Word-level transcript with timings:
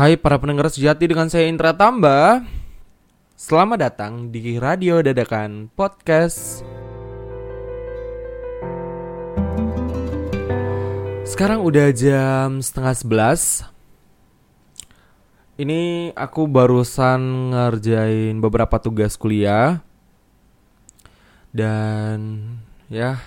Hai 0.00 0.16
para 0.16 0.40
pendengar 0.40 0.72
sejati 0.72 1.12
dengan 1.12 1.28
saya 1.28 1.44
Indra 1.44 1.76
Tamba. 1.76 2.40
Selamat 3.36 3.84
datang 3.84 4.32
di 4.32 4.56
Radio 4.56 5.04
Dadakan 5.04 5.68
Podcast. 5.76 6.64
Sekarang 11.28 11.60
udah 11.60 11.92
jam 11.92 12.64
setengah 12.64 12.96
sebelas. 12.96 13.68
Ini 15.60 16.16
aku 16.16 16.48
barusan 16.48 17.52
ngerjain 17.52 18.40
beberapa 18.40 18.80
tugas 18.80 19.20
kuliah. 19.20 19.84
Dan 21.52 22.40
ya 22.88 23.20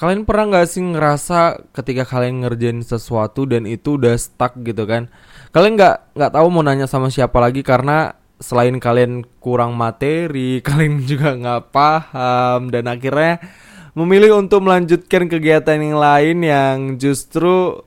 Kalian 0.00 0.24
pernah 0.24 0.48
nggak 0.48 0.64
sih 0.64 0.80
ngerasa 0.80 1.68
ketika 1.76 2.08
kalian 2.08 2.40
ngerjain 2.40 2.80
sesuatu 2.80 3.44
dan 3.44 3.68
itu 3.68 4.00
udah 4.00 4.16
stuck 4.16 4.56
gitu 4.64 4.88
kan? 4.88 5.12
Kalian 5.52 5.76
nggak 5.76 6.16
nggak 6.16 6.32
tahu 6.32 6.46
mau 6.48 6.64
nanya 6.64 6.88
sama 6.88 7.12
siapa 7.12 7.36
lagi 7.36 7.60
karena 7.60 8.16
selain 8.40 8.80
kalian 8.80 9.28
kurang 9.44 9.76
materi, 9.76 10.58
kalian 10.66 11.04
juga 11.04 11.36
nggak 11.36 11.62
paham 11.68 12.72
dan 12.72 12.88
akhirnya 12.88 13.44
memilih 13.92 14.40
untuk 14.40 14.64
melanjutkan 14.64 15.28
kegiatan 15.28 15.76
yang 15.76 16.00
lain 16.00 16.36
yang 16.48 16.76
justru 16.96 17.84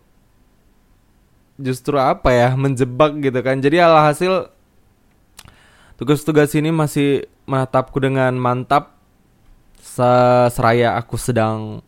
justru 1.58 1.98
apa 1.98 2.30
ya 2.30 2.50
menjebak 2.54 3.18
gitu 3.26 3.42
kan. 3.42 3.58
Jadi 3.58 3.82
alhasil 3.82 4.54
tugas-tugas 5.98 6.54
ini 6.54 6.70
masih 6.70 7.26
menatapku 7.50 7.98
dengan 7.98 8.38
mantap 8.38 8.94
seraya 10.54 10.94
aku 10.94 11.18
sedang 11.18 11.82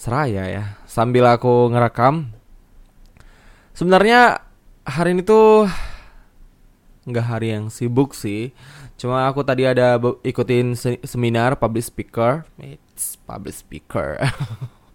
seraya 0.00 0.48
ya 0.48 0.64
sambil 0.88 1.28
aku 1.28 1.68
ngerekam. 1.68 2.32
Sebenarnya 3.76 4.40
hari 4.88 5.12
ini 5.12 5.20
tuh 5.20 5.68
nggak 7.04 7.26
hari 7.28 7.52
yang 7.52 7.68
sibuk 7.68 8.16
sih. 8.16 8.56
Cuma 8.96 9.28
aku 9.28 9.44
tadi 9.44 9.68
ada 9.68 10.00
ikutin 10.24 10.72
seminar 11.04 11.60
public 11.60 11.84
speaker. 11.84 12.48
It's 12.56 13.20
public 13.28 13.52
speaker. 13.52 14.16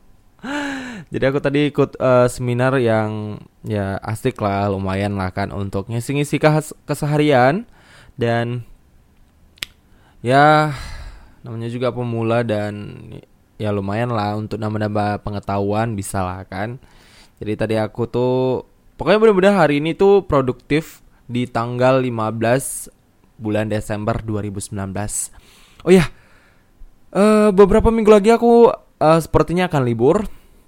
Jadi 1.13 1.23
aku 1.25 1.41
tadi 1.41 1.69
ikut 1.69 1.97
uh, 1.97 2.29
seminar 2.29 2.77
yang 2.77 3.41
ya 3.65 3.97
asik 4.01 4.37
lah 4.41 4.69
lumayan 4.69 5.17
lah 5.17 5.33
kan 5.33 5.53
untuk 5.53 5.89
ngisi-ngisi 5.89 6.41
keseharian. 6.85 7.65
Dan 8.17 8.65
ya 10.25 10.73
namanya 11.41 11.69
juga 11.69 11.93
pemula 11.93 12.41
dan 12.45 12.73
ya 13.55 13.71
lumayan 13.71 14.11
lah 14.11 14.35
untuk 14.35 14.59
nambah-nambah 14.59 15.23
pengetahuan 15.23 15.95
bisa 15.95 16.23
lah 16.23 16.43
kan. 16.47 16.79
Jadi 17.39 17.53
tadi 17.55 17.75
aku 17.79 18.07
tuh 18.07 18.63
pokoknya 18.95 19.19
bener-bener 19.19 19.53
hari 19.55 19.83
ini 19.83 19.95
tuh 19.95 20.23
produktif 20.23 21.03
di 21.25 21.49
tanggal 21.49 21.99
15 21.99 23.39
bulan 23.39 23.67
Desember 23.67 24.19
2019. 24.23 24.75
Oh 25.83 25.91
ya, 25.91 26.07
uh, 27.11 27.51
beberapa 27.51 27.91
minggu 27.91 28.11
lagi 28.11 28.31
aku 28.31 28.71
uh, 28.73 29.19
sepertinya 29.19 29.67
akan 29.67 29.81
libur. 29.83 30.23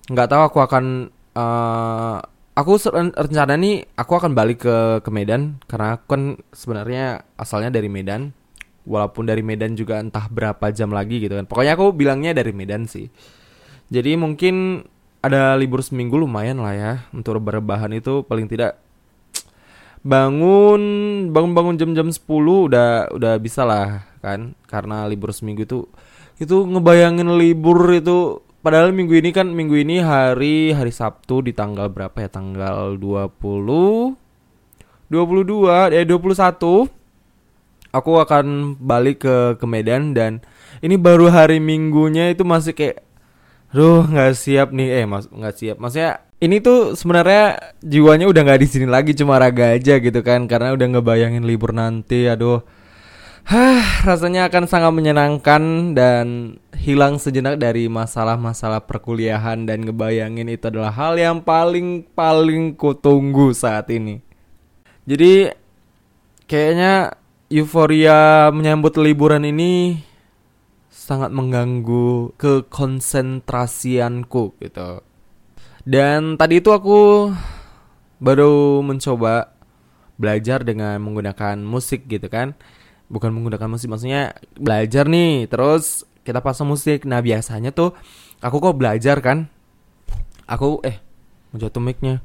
Nggak 0.08 0.28
tahu 0.32 0.42
aku 0.48 0.60
akan 0.64 0.86
uh, 1.36 2.18
aku 2.58 2.72
rencana 3.14 3.54
nih 3.54 3.86
aku 3.94 4.14
akan 4.18 4.34
balik 4.34 4.66
ke 4.66 5.06
ke 5.06 5.10
Medan 5.14 5.62
karena 5.70 6.00
aku 6.00 6.06
kan 6.10 6.22
sebenarnya 6.50 7.22
asalnya 7.38 7.70
dari 7.70 7.86
Medan 7.86 8.34
walaupun 8.88 9.28
dari 9.28 9.44
Medan 9.44 9.76
juga 9.76 10.00
entah 10.00 10.32
berapa 10.32 10.72
jam 10.72 10.90
lagi 10.96 11.20
gitu 11.20 11.36
kan. 11.36 11.46
Pokoknya 11.46 11.76
aku 11.76 11.92
bilangnya 11.92 12.32
dari 12.32 12.56
Medan 12.56 12.88
sih. 12.88 13.12
Jadi 13.92 14.16
mungkin 14.16 14.88
ada 15.20 15.60
libur 15.60 15.84
seminggu 15.84 16.16
lumayan 16.16 16.64
lah 16.64 16.74
ya 16.74 16.94
untuk 17.12 17.44
rebahan 17.44 17.92
itu. 17.92 18.24
Paling 18.24 18.48
tidak 18.48 18.80
bangun 20.08 20.82
bangun 21.36 21.52
bangun 21.52 21.76
jam-jam 21.76 22.08
10 22.08 22.24
udah 22.72 23.12
udah 23.12 23.34
bisa 23.44 23.68
lah 23.68 24.08
kan. 24.24 24.56
Karena 24.72 25.04
libur 25.06 25.36
seminggu 25.36 25.68
itu 25.68 25.80
itu 26.40 26.64
ngebayangin 26.64 27.28
libur 27.36 27.92
itu. 27.92 28.40
Padahal 28.64 28.92
minggu 28.92 29.16
ini 29.20 29.32
kan 29.32 29.48
minggu 29.52 29.80
ini 29.80 30.02
hari 30.02 30.76
hari 30.76 30.92
Sabtu 30.92 31.46
di 31.46 31.52
tanggal 31.54 31.88
berapa 31.92 32.16
ya? 32.24 32.28
Tanggal 32.32 33.00
20 33.00 34.28
22 35.08 35.96
eh 35.96 36.04
21 36.04 36.97
aku 37.92 38.20
akan 38.22 38.78
balik 38.80 39.24
ke 39.26 39.60
ke 39.60 39.66
Medan 39.66 40.16
dan 40.16 40.44
ini 40.84 40.96
baru 40.96 41.32
hari 41.32 41.58
Minggunya 41.62 42.32
itu 42.32 42.46
masih 42.46 42.74
kayak 42.74 43.08
Duh 43.68 44.08
nggak 44.08 44.32
siap 44.36 44.72
nih. 44.72 45.04
Eh 45.04 45.06
mas 45.06 45.28
nggak 45.28 45.56
siap. 45.60 45.76
Maksudnya 45.78 46.24
ini 46.40 46.64
tuh 46.64 46.96
sebenarnya 46.96 47.76
jiwanya 47.84 48.26
udah 48.32 48.42
nggak 48.48 48.62
di 48.64 48.68
sini 48.70 48.88
lagi 48.88 49.12
cuma 49.12 49.42
raga 49.42 49.76
aja 49.76 50.00
gitu 50.00 50.20
kan 50.24 50.48
karena 50.48 50.72
udah 50.72 50.88
ngebayangin 50.98 51.44
libur 51.44 51.76
nanti 51.76 52.32
aduh. 52.32 52.64
Hah, 53.48 54.04
rasanya 54.04 54.52
akan 54.52 54.68
sangat 54.68 54.92
menyenangkan 54.92 55.96
dan 55.96 56.60
hilang 56.76 57.16
sejenak 57.16 57.56
dari 57.56 57.88
masalah-masalah 57.88 58.84
perkuliahan 58.84 59.64
dan 59.64 59.88
ngebayangin 59.88 60.52
itu 60.52 60.68
adalah 60.68 60.92
hal 60.92 61.16
yang 61.16 61.40
paling 61.40 62.04
paling 62.12 62.76
kutunggu 62.76 63.56
saat 63.56 63.88
ini. 63.88 64.20
Jadi 65.08 65.48
kayaknya 66.44 67.16
euforia 67.48 68.52
menyambut 68.52 69.00
liburan 69.00 69.48
ini 69.48 70.04
sangat 70.92 71.32
mengganggu 71.32 72.36
kekonsentrasianku 72.36 74.60
gitu. 74.60 75.00
Dan 75.88 76.36
tadi 76.36 76.60
itu 76.60 76.76
aku 76.76 77.32
baru 78.20 78.84
mencoba 78.84 79.56
belajar 80.20 80.68
dengan 80.68 81.00
menggunakan 81.00 81.64
musik 81.64 82.12
gitu 82.12 82.28
kan. 82.28 82.60
Bukan 83.08 83.32
menggunakan 83.32 83.72
musik 83.72 83.88
maksudnya 83.88 84.36
belajar 84.60 85.08
nih, 85.08 85.48
terus 85.48 86.04
kita 86.28 86.44
pasang 86.44 86.68
musik. 86.68 87.08
Nah, 87.08 87.24
biasanya 87.24 87.72
tuh 87.72 87.96
aku 88.44 88.60
kok 88.60 88.76
belajar 88.76 89.24
kan. 89.24 89.48
Aku 90.44 90.84
eh 90.84 91.00
mau 91.56 91.64
jatuh 91.64 91.80
mic-nya. 91.80 92.20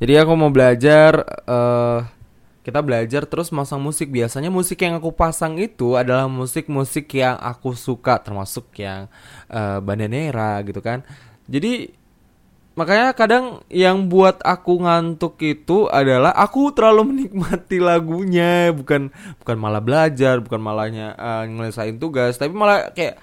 Jadi 0.00 0.16
aku 0.16 0.32
mau 0.36 0.48
belajar 0.48 1.24
uh, 1.44 2.15
kita 2.66 2.82
belajar 2.82 3.22
terus 3.30 3.54
masang 3.54 3.78
musik. 3.78 4.10
Biasanya 4.10 4.50
musik 4.50 4.82
yang 4.82 4.98
aku 4.98 5.14
pasang 5.14 5.54
itu 5.54 5.94
adalah 5.94 6.26
musik-musik 6.26 7.06
yang 7.14 7.38
aku 7.38 7.78
suka 7.78 8.18
termasuk 8.18 8.66
yang 8.82 9.06
uh, 9.46 9.78
bandanera 9.78 10.58
gitu 10.66 10.82
kan. 10.82 11.06
Jadi 11.46 11.94
makanya 12.74 13.14
kadang 13.14 13.62
yang 13.70 14.10
buat 14.10 14.42
aku 14.42 14.82
ngantuk 14.82 15.38
itu 15.46 15.86
adalah 15.86 16.34
aku 16.34 16.74
terlalu 16.74 17.06
menikmati 17.14 17.78
lagunya. 17.78 18.74
Bukan 18.74 19.14
bukan 19.38 19.56
malah 19.62 19.78
belajar 19.78 20.42
bukan 20.42 20.58
malahnya 20.58 21.14
uh, 21.14 21.46
ngelesain 21.46 22.02
tugas 22.02 22.34
tapi 22.34 22.50
malah 22.50 22.90
kayak 22.90 23.14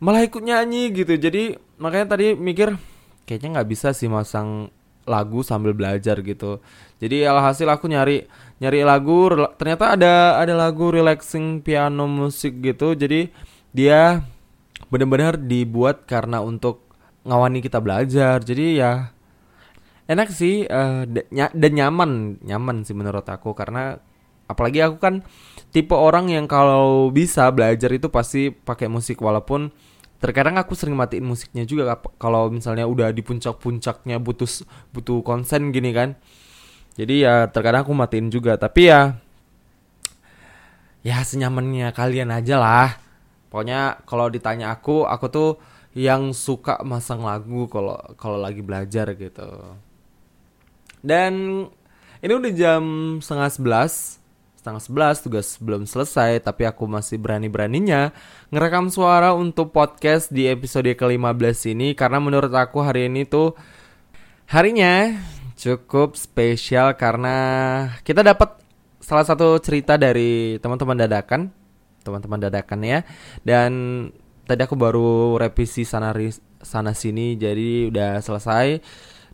malah 0.00 0.24
ikut 0.24 0.40
nyanyi 0.40 0.96
gitu. 0.96 1.12
Jadi 1.20 1.60
makanya 1.76 2.16
tadi 2.16 2.32
mikir 2.32 2.72
kayaknya 3.28 3.60
nggak 3.60 3.68
bisa 3.68 3.92
sih 3.92 4.08
masang 4.08 4.72
lagu 5.04 5.44
sambil 5.44 5.76
belajar 5.76 6.24
gitu. 6.24 6.62
Jadi 7.02 7.26
alhasil 7.26 7.66
aku 7.66 7.90
nyari 7.90 8.24
nyari 8.62 8.86
lagu 8.86 9.26
ternyata 9.58 9.98
ada 9.98 10.38
ada 10.38 10.54
lagu 10.54 10.94
relaxing 10.94 11.66
piano 11.66 12.06
musik 12.06 12.62
gitu. 12.62 12.94
Jadi 12.94 13.26
dia 13.74 14.22
benar-benar 14.86 15.34
dibuat 15.34 16.06
karena 16.06 16.38
untuk 16.38 16.86
ngawani 17.26 17.58
kita 17.58 17.82
belajar. 17.82 18.38
Jadi 18.38 18.78
ya 18.78 19.10
enak 20.06 20.30
sih 20.30 20.62
uh, 20.70 21.02
dan 21.34 21.72
nyaman 21.74 22.38
nyaman 22.38 22.86
sih 22.86 22.94
menurut 22.94 23.26
aku. 23.26 23.50
Karena 23.58 23.98
apalagi 24.46 24.78
aku 24.78 25.02
kan 25.02 25.26
tipe 25.74 25.98
orang 25.98 26.30
yang 26.30 26.46
kalau 26.46 27.10
bisa 27.10 27.50
belajar 27.50 27.90
itu 27.90 28.14
pasti 28.14 28.54
pakai 28.54 28.86
musik. 28.86 29.18
Walaupun 29.18 29.74
terkadang 30.22 30.54
aku 30.54 30.78
sering 30.78 30.94
matiin 30.94 31.26
musiknya 31.26 31.66
juga. 31.66 31.98
Kalau 32.22 32.46
misalnya 32.46 32.86
udah 32.86 33.10
di 33.10 33.26
puncak-puncaknya 33.26 34.22
butuh 34.22 34.46
butuh 34.94 35.18
konsen 35.26 35.74
gini 35.74 35.90
kan 35.90 36.14
jadi 36.92 37.14
ya 37.24 37.34
terkadang 37.48 37.88
aku 37.88 37.92
matiin 37.96 38.28
juga. 38.28 38.56
Tapi 38.60 38.92
ya 38.92 39.16
ya 41.02 41.18
senyamannya 41.24 41.90
kalian 41.96 42.30
aja 42.32 42.56
lah. 42.60 42.90
Pokoknya 43.48 44.00
kalau 44.08 44.28
ditanya 44.32 44.72
aku 44.72 45.04
aku 45.08 45.26
tuh 45.28 45.50
yang 45.92 46.32
suka 46.32 46.80
masang 46.84 47.24
lagu 47.24 47.68
kalau 47.68 47.96
kalau 48.16 48.36
lagi 48.40 48.60
belajar 48.60 49.12
gitu. 49.16 49.76
Dan 51.02 51.66
ini 52.22 52.32
udah 52.32 52.52
jam 52.54 52.82
setengah 53.18 53.50
sebelas 53.50 54.22
setengah 54.62 54.78
sebelas 54.78 55.18
tugas 55.18 55.58
belum 55.58 55.90
selesai 55.90 56.38
tapi 56.38 56.62
aku 56.62 56.86
masih 56.86 57.18
berani-beraninya 57.18 58.14
ngerekam 58.54 58.94
suara 58.94 59.34
untuk 59.34 59.74
podcast 59.74 60.30
di 60.30 60.46
episode 60.46 60.86
ke-15 60.86 61.74
ini 61.74 61.98
karena 61.98 62.22
menurut 62.22 62.54
aku 62.54 62.78
hari 62.78 63.10
ini 63.10 63.26
tuh 63.26 63.58
harinya 64.46 65.18
cukup 65.62 66.18
spesial 66.18 66.98
karena 66.98 67.36
kita 68.02 68.26
dapat 68.26 68.58
salah 68.98 69.22
satu 69.22 69.62
cerita 69.62 69.94
dari 69.94 70.58
teman-teman 70.58 70.98
dadakan, 71.06 71.54
teman-teman 72.02 72.42
dadakan 72.42 72.82
ya. 72.82 73.06
Dan 73.46 73.70
tadi 74.42 74.66
aku 74.66 74.74
baru 74.74 75.38
revisi 75.38 75.86
sana 75.86 76.10
sana 76.58 76.90
sini 76.98 77.38
jadi 77.38 77.90
udah 77.90 78.18
selesai 78.22 78.82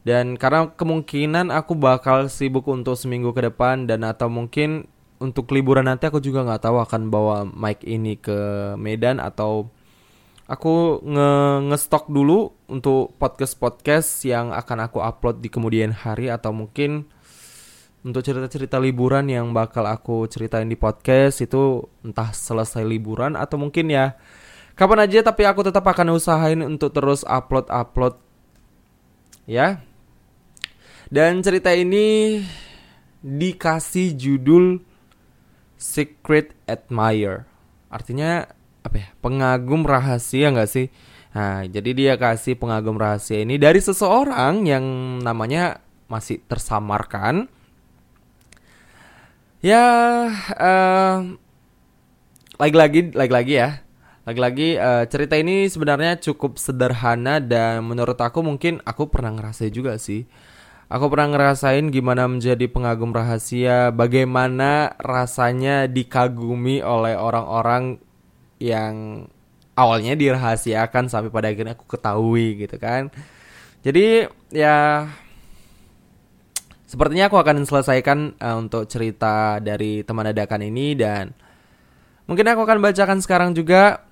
Dan 0.04 0.40
karena 0.40 0.72
kemungkinan 0.72 1.52
aku 1.52 1.76
bakal 1.76 2.32
sibuk 2.32 2.64
untuk 2.70 2.96
seminggu 2.96 3.36
ke 3.36 3.44
depan 3.44 3.84
dan 3.84 4.08
atau 4.08 4.32
mungkin 4.32 4.88
untuk 5.20 5.52
liburan 5.52 5.84
nanti 5.84 6.08
aku 6.08 6.22
juga 6.22 6.46
nggak 6.46 6.64
tahu 6.64 6.76
akan 6.80 7.02
bawa 7.12 7.44
mic 7.44 7.84
ini 7.84 8.16
ke 8.16 8.72
Medan 8.80 9.20
atau 9.20 9.68
aku 10.48 11.04
nge 11.04 11.30
ngestok 11.68 12.08
dulu 12.08 12.56
untuk 12.72 13.12
podcast-podcast 13.20 14.24
yang 14.24 14.56
akan 14.56 14.88
aku 14.88 15.04
upload 15.04 15.44
di 15.44 15.52
kemudian 15.52 15.92
hari 15.92 16.32
atau 16.32 16.56
mungkin 16.56 17.04
untuk 18.00 18.24
cerita-cerita 18.24 18.80
liburan 18.80 19.28
yang 19.28 19.52
bakal 19.52 19.84
aku 19.84 20.24
ceritain 20.32 20.64
di 20.64 20.80
podcast 20.80 21.44
itu 21.44 21.84
entah 22.00 22.32
selesai 22.32 22.80
liburan 22.80 23.36
atau 23.36 23.60
mungkin 23.60 23.92
ya 23.92 24.16
kapan 24.72 25.04
aja 25.04 25.20
tapi 25.20 25.44
aku 25.44 25.68
tetap 25.68 25.84
akan 25.84 26.16
usahain 26.16 26.64
untuk 26.64 26.96
terus 26.96 27.28
upload-upload 27.28 28.16
ya. 29.44 29.84
Dan 31.08 31.40
cerita 31.40 31.72
ini 31.72 32.40
dikasih 33.24 34.12
judul 34.12 34.84
Secret 35.80 36.52
Admirer. 36.68 37.48
Artinya 37.88 38.44
apa 38.82 38.96
ya? 38.96 39.08
Pengagum 39.22 39.82
rahasia 39.86 40.52
nggak 40.52 40.70
sih? 40.70 40.88
Nah, 41.32 41.64
jadi 41.68 41.90
dia 41.92 42.14
kasih 42.16 42.56
pengagum 42.56 42.96
rahasia 42.96 43.44
ini 43.44 43.60
dari 43.60 43.78
seseorang 43.78 44.64
yang 44.64 44.84
namanya 45.22 45.84
masih 46.08 46.40
tersamarkan 46.48 47.52
Ya, 49.58 49.82
uh, 50.54 51.18
lagi-lagi, 52.62 53.10
lagi-lagi 53.10 53.58
ya. 53.58 53.82
Lagi-lagi 54.22 54.78
uh, 54.78 55.02
cerita 55.10 55.34
ini 55.34 55.66
sebenarnya 55.66 56.14
cukup 56.22 56.62
sederhana 56.62 57.42
dan 57.42 57.82
menurut 57.82 58.14
aku 58.22 58.38
mungkin 58.46 58.78
aku 58.86 59.10
pernah 59.10 59.34
ngerasain 59.34 59.74
juga 59.74 59.98
sih. 59.98 60.30
Aku 60.86 61.10
pernah 61.10 61.34
ngerasain 61.34 61.90
gimana 61.90 62.30
menjadi 62.30 62.70
pengagum 62.70 63.10
rahasia, 63.10 63.90
bagaimana 63.90 64.94
rasanya 65.02 65.90
dikagumi 65.90 66.78
oleh 66.78 67.18
orang-orang 67.18 67.98
yang 68.58 69.26
awalnya 69.78 70.18
dirahasiakan 70.18 71.06
sampai 71.06 71.30
pada 71.30 71.50
akhirnya 71.50 71.78
aku 71.78 71.86
ketahui 71.86 72.66
gitu 72.66 72.76
kan. 72.78 73.10
Jadi 73.82 74.26
ya 74.50 75.06
Sepertinya 76.88 77.28
aku 77.28 77.36
akan 77.36 77.68
selesaikan 77.68 78.40
uh, 78.40 78.56
untuk 78.56 78.88
cerita 78.88 79.60
dari 79.60 80.00
teman 80.08 80.32
dadakan 80.32 80.72
ini 80.72 80.96
dan 80.96 81.36
mungkin 82.24 82.48
aku 82.48 82.64
akan 82.64 82.80
bacakan 82.80 83.20
sekarang 83.20 83.52
juga. 83.52 84.08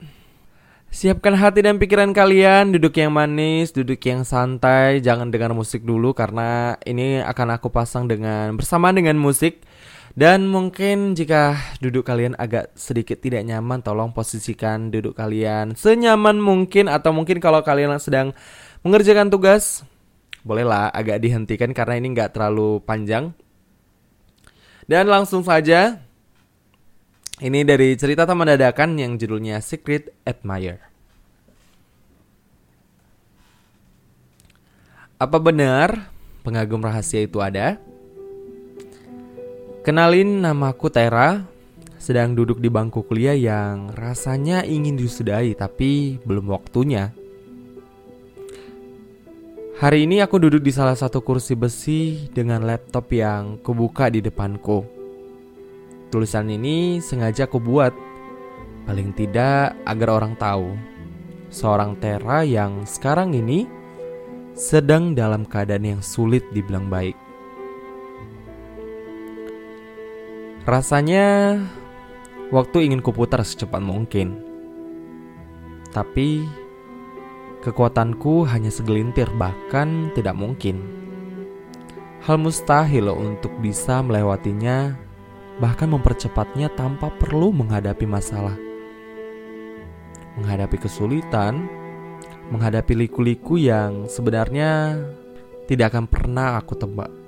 Siapkan 0.92 1.34
hati 1.34 1.64
dan 1.64 1.80
pikiran 1.80 2.12
kalian, 2.12 2.76
duduk 2.76 2.94
yang 3.00 3.10
manis, 3.16 3.72
duduk 3.72 4.00
yang 4.04 4.28
santai, 4.28 5.00
jangan 5.00 5.32
dengar 5.32 5.56
musik 5.56 5.82
dulu 5.88 6.12
karena 6.12 6.76
ini 6.84 7.20
akan 7.24 7.56
aku 7.58 7.72
pasang 7.72 8.06
dengan 8.06 8.54
bersamaan 8.54 8.96
dengan 8.96 9.16
musik. 9.16 9.64
Dan 10.16 10.48
mungkin 10.48 11.12
jika 11.12 11.60
duduk 11.76 12.08
kalian 12.08 12.32
agak 12.40 12.72
sedikit 12.72 13.20
tidak 13.20 13.44
nyaman, 13.44 13.84
tolong 13.84 14.16
posisikan 14.16 14.88
duduk 14.88 15.12
kalian 15.12 15.76
senyaman 15.76 16.40
mungkin 16.40 16.88
atau 16.88 17.12
mungkin 17.12 17.36
kalau 17.36 17.60
kalian 17.60 18.00
sedang 18.00 18.32
mengerjakan 18.80 19.28
tugas, 19.28 19.84
bolehlah 20.40 20.88
agak 20.88 21.20
dihentikan 21.20 21.76
karena 21.76 22.00
ini 22.00 22.16
nggak 22.16 22.32
terlalu 22.32 22.80
panjang. 22.80 23.36
Dan 24.88 25.12
langsung 25.12 25.44
saja, 25.44 26.00
ini 27.44 27.60
dari 27.68 27.92
cerita 28.00 28.24
taman 28.24 28.56
dadakan 28.56 28.96
yang 28.96 29.20
judulnya 29.20 29.60
Secret 29.60 30.16
Admirer. 30.24 30.80
Apa 35.20 35.36
benar 35.36 36.08
pengagum 36.40 36.80
rahasia 36.80 37.20
itu 37.20 37.36
ada? 37.44 37.76
Kenalin 39.86 40.42
namaku 40.42 40.90
Tera, 40.90 41.46
sedang 41.94 42.34
duduk 42.34 42.58
di 42.58 42.66
bangku 42.66 43.06
kuliah 43.06 43.38
yang 43.38 43.94
rasanya 43.94 44.66
ingin 44.66 44.98
disudahi 44.98 45.54
tapi 45.54 46.18
belum 46.26 46.50
waktunya. 46.50 47.14
Hari 49.78 50.10
ini 50.10 50.18
aku 50.18 50.42
duduk 50.42 50.66
di 50.66 50.74
salah 50.74 50.98
satu 50.98 51.22
kursi 51.22 51.54
besi 51.54 52.26
dengan 52.34 52.66
laptop 52.66 53.14
yang 53.14 53.62
kubuka 53.62 54.10
di 54.10 54.18
depanku. 54.18 54.82
Tulisan 56.10 56.50
ini 56.50 56.98
sengaja 56.98 57.46
aku 57.46 57.62
buat, 57.62 57.94
paling 58.90 59.14
tidak 59.14 59.78
agar 59.86 60.18
orang 60.18 60.34
tahu. 60.34 60.74
Seorang 61.54 61.94
Tera 62.02 62.42
yang 62.42 62.82
sekarang 62.90 63.38
ini 63.38 63.70
sedang 64.50 65.14
dalam 65.14 65.46
keadaan 65.46 65.94
yang 65.94 66.02
sulit 66.02 66.42
dibilang 66.50 66.90
baik. 66.90 67.25
Rasanya 70.66 71.56
waktu 72.50 72.90
ingin 72.90 73.00
kuputar 73.00 73.46
secepat 73.46 73.78
mungkin. 73.78 74.42
Tapi 75.94 76.44
Kekuatanku 77.66 78.46
hanya 78.46 78.70
segelintir, 78.70 79.26
bahkan 79.34 80.14
tidak 80.14 80.38
mungkin. 80.38 80.86
Hal 82.22 82.38
mustahil 82.38 83.10
untuk 83.10 83.50
bisa 83.58 84.06
melewatinya, 84.06 84.94
bahkan 85.58 85.90
mempercepatnya 85.90 86.70
tanpa 86.78 87.10
perlu 87.18 87.50
menghadapi 87.50 88.06
masalah. 88.06 88.54
Menghadapi 90.38 90.78
kesulitan, 90.78 91.66
menghadapi 92.54 92.94
liku-liku 92.94 93.58
yang 93.58 94.06
sebenarnya 94.06 95.02
tidak 95.66 95.90
akan 95.90 96.06
pernah 96.06 96.62
aku 96.62 96.78
tebak. 96.78 97.25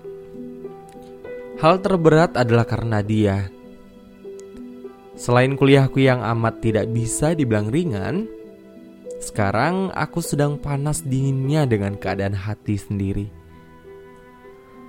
Hal 1.59 1.83
terberat 1.83 2.39
adalah 2.39 2.63
karena 2.63 3.03
dia. 3.03 3.51
Selain 5.19 5.59
kuliahku 5.59 5.99
yang 5.99 6.23
amat 6.23 6.63
tidak 6.63 6.87
bisa 6.95 7.35
dibilang 7.35 7.75
ringan, 7.75 8.31
sekarang 9.19 9.91
aku 9.91 10.23
sedang 10.23 10.63
panas 10.63 11.03
dinginnya 11.03 11.67
dengan 11.67 11.99
keadaan 11.99 12.39
hati 12.39 12.79
sendiri. 12.79 13.27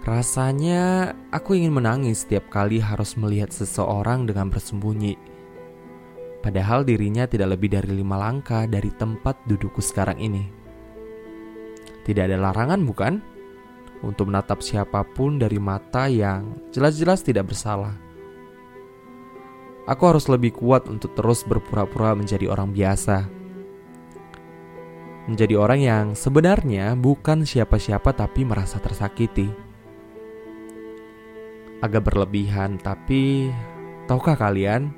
Rasanya 0.06 1.18
aku 1.34 1.58
ingin 1.58 1.74
menangis 1.74 2.22
setiap 2.22 2.54
kali 2.54 2.78
harus 2.78 3.18
melihat 3.18 3.50
seseorang 3.50 4.30
dengan 4.30 4.54
bersembunyi. 4.54 5.18
Padahal 6.46 6.86
dirinya 6.86 7.26
tidak 7.26 7.58
lebih 7.58 7.82
dari 7.82 7.98
lima 7.98 8.22
langkah 8.22 8.70
dari 8.70 8.94
tempat 8.94 9.42
dudukku 9.50 9.82
sekarang 9.82 10.22
ini. 10.22 10.46
Tidak 12.06 12.30
ada 12.30 12.38
larangan 12.38 12.86
bukan? 12.86 13.39
Untuk 14.00 14.32
menatap 14.32 14.64
siapa 14.64 15.04
pun 15.04 15.36
dari 15.40 15.60
mata 15.60 16.08
yang 16.08 16.56
jelas-jelas 16.72 17.20
tidak 17.24 17.52
bersalah. 17.52 17.96
Aku 19.90 20.04
harus 20.08 20.30
lebih 20.30 20.56
kuat 20.56 20.88
untuk 20.88 21.18
terus 21.18 21.44
berpura-pura 21.44 22.14
menjadi 22.16 22.48
orang 22.48 22.72
biasa 22.72 23.40
menjadi 25.30 25.56
orang 25.62 25.80
yang 25.86 26.06
sebenarnya 26.18 26.98
bukan 26.98 27.46
siapa-siapa 27.46 28.18
tapi 28.18 28.42
merasa 28.42 28.82
tersakiti. 28.82 29.46
Agak 31.86 32.10
berlebihan, 32.10 32.82
tapi 32.82 33.54
tahukah 34.10 34.36
kalian, 34.36 34.90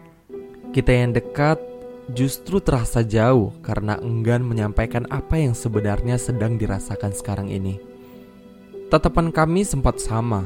kita 0.72 0.90
yang 0.96 1.12
dekat 1.12 1.60
justru 2.16 2.64
terasa 2.64 3.04
jauh 3.04 3.54
karena 3.62 4.00
enggan 4.00 4.42
menyampaikan 4.42 5.04
apa 5.12 5.36
yang 5.36 5.54
sebenarnya 5.54 6.16
sedang 6.16 6.56
dirasakan 6.56 7.12
sekarang 7.12 7.52
ini. 7.52 7.91
Tatapan 8.92 9.32
kami 9.32 9.64
sempat 9.64 10.04
sama. 10.04 10.44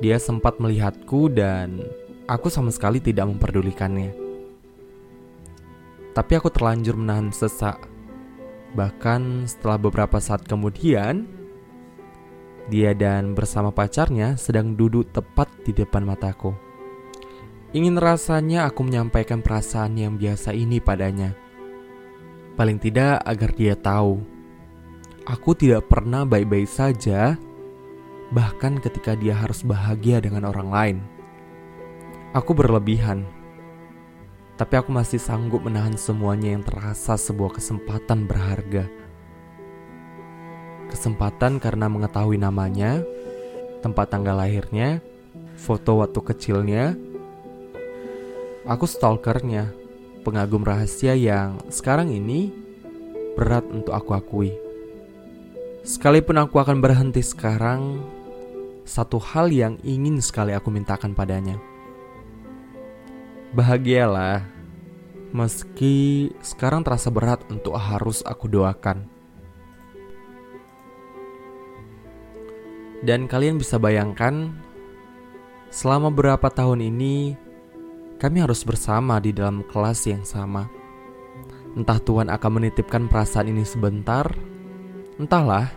Dia 0.00 0.16
sempat 0.16 0.56
melihatku 0.56 1.28
dan 1.28 1.84
aku 2.24 2.48
sama 2.48 2.72
sekali 2.72 2.96
tidak 2.96 3.28
memperdulikannya 3.28 4.26
tapi 6.16 6.32
aku 6.32 6.48
terlanjur 6.48 6.96
menahan 6.96 7.28
sesak. 7.28 7.76
Bahkan 8.72 9.44
setelah 9.44 9.76
beberapa 9.76 10.16
saat 10.16 10.48
kemudian, 10.48 11.28
dia 12.72 12.96
dan 12.96 13.36
bersama 13.36 13.68
pacarnya 13.68 14.40
sedang 14.40 14.72
duduk 14.72 15.12
tepat 15.12 15.52
di 15.68 15.76
depan 15.76 16.08
mataku. 16.08 16.56
Ingin 17.76 18.00
rasanya 18.00 18.64
aku 18.64 18.80
menyampaikan 18.80 19.44
perasaan 19.44 20.00
yang 20.00 20.16
biasa 20.16 20.56
ini 20.56 20.80
padanya. 20.80 21.36
Paling 22.56 22.80
tidak 22.80 23.20
agar 23.20 23.52
dia 23.52 23.76
tahu, 23.76 24.24
aku 25.26 25.58
tidak 25.58 25.90
pernah 25.90 26.22
baik-baik 26.22 26.70
saja, 26.70 27.34
bahkan 28.30 28.78
ketika 28.78 29.18
dia 29.18 29.34
harus 29.34 29.66
bahagia 29.66 30.22
dengan 30.22 30.48
orang 30.48 30.68
lain. 30.70 30.98
Aku 32.32 32.54
berlebihan 32.54 33.36
tapi 34.56 34.80
aku 34.80 34.88
masih 34.88 35.20
sanggup 35.20 35.60
menahan 35.60 36.00
semuanya 36.00 36.56
yang 36.56 36.64
terasa 36.64 37.20
sebuah 37.20 37.60
kesempatan 37.60 38.24
berharga. 38.24 38.88
Kesempatan 40.88 41.60
karena 41.60 41.92
mengetahui 41.92 42.40
namanya, 42.40 43.04
tempat 43.84 44.08
tanggal 44.08 44.40
lahirnya, 44.40 45.04
foto 45.60 46.00
waktu 46.00 46.20
kecilnya. 46.24 46.96
Aku 48.64 48.88
stalkernya, 48.88 49.76
pengagum 50.24 50.64
rahasia 50.64 51.12
yang 51.12 51.60
sekarang 51.68 52.08
ini 52.08 52.48
berat 53.36 53.68
untuk 53.68 53.92
aku 53.92 54.16
akui. 54.16 54.65
Sekalipun 55.86 56.34
aku 56.42 56.58
akan 56.58 56.82
berhenti 56.82 57.22
sekarang, 57.22 58.02
satu 58.82 59.22
hal 59.22 59.54
yang 59.54 59.78
ingin 59.86 60.18
sekali 60.18 60.50
aku 60.50 60.66
mintakan 60.66 61.14
padanya. 61.14 61.62
Bahagialah, 63.54 64.42
meski 65.30 66.34
sekarang 66.42 66.82
terasa 66.82 67.06
berat 67.06 67.46
untuk 67.54 67.78
harus 67.78 68.18
aku 68.26 68.50
doakan. 68.50 69.06
Dan 73.06 73.30
kalian 73.30 73.54
bisa 73.54 73.78
bayangkan, 73.78 74.58
selama 75.70 76.10
berapa 76.10 76.50
tahun 76.50 76.82
ini 76.82 77.38
kami 78.18 78.42
harus 78.42 78.66
bersama 78.66 79.22
di 79.22 79.30
dalam 79.30 79.62
kelas 79.70 80.02
yang 80.10 80.26
sama. 80.26 80.66
Entah 81.78 82.02
Tuhan 82.02 82.26
akan 82.26 82.50
menitipkan 82.58 83.06
perasaan 83.06 83.54
ini 83.54 83.62
sebentar, 83.62 84.26
entahlah. 85.16 85.72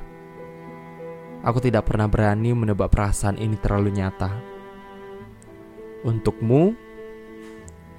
Aku 1.40 1.64
tidak 1.64 1.88
pernah 1.88 2.12
berani 2.12 2.52
menebak 2.52 2.92
perasaan 2.92 3.40
ini 3.40 3.56
terlalu 3.56 3.96
nyata. 3.96 4.28
Untukmu, 6.04 6.76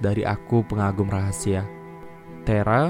dari 0.01 0.25
aku 0.25 0.65
pengagum 0.65 1.09
rahasia. 1.09 1.65
Tera, 2.41 2.89